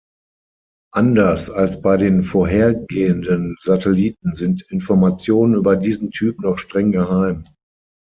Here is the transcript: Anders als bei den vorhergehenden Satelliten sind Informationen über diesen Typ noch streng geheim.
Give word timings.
Anders 0.95 1.51
als 1.51 1.83
bei 1.83 1.95
den 1.95 2.23
vorhergehenden 2.23 3.55
Satelliten 3.61 4.33
sind 4.33 4.63
Informationen 4.71 5.53
über 5.53 5.75
diesen 5.75 6.09
Typ 6.09 6.39
noch 6.39 6.57
streng 6.57 6.91
geheim. 6.91 7.43